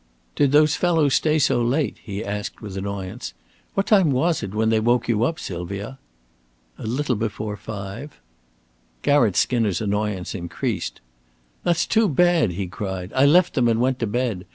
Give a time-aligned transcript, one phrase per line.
[0.35, 3.35] "Did those fellows stay so late?" he asked with annoyance.
[3.75, 5.99] "What time was it when they woke you up, Sylvia?"
[6.79, 8.17] "A little before five."
[9.03, 11.01] Garratt Skinner's annoyance increased.
[11.63, 13.13] "That's too bad," he cried.
[13.13, 14.45] "I left them and went to bed.